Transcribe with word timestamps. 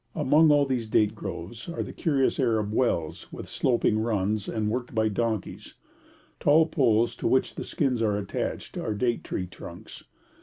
Amongst 0.15 0.51
all 0.51 0.65
these 0.65 0.87
date 0.87 1.13
groves 1.13 1.69
are 1.69 1.83
the 1.83 1.93
curious 1.93 2.39
Arab 2.39 2.73
wells, 2.73 3.31
with 3.31 3.47
sloping 3.47 3.99
runs, 3.99 4.49
and 4.49 4.67
worked 4.67 4.95
by 4.95 5.09
donkeys. 5.09 5.75
The 6.39 6.45
tall 6.45 6.65
poles, 6.65 7.15
to 7.17 7.27
which 7.27 7.53
the 7.53 7.63
skins 7.63 8.01
are 8.01 8.17
attached, 8.17 8.79
are 8.79 8.95
date 8.95 9.23
tree 9.23 9.45
trunks. 9.45 10.03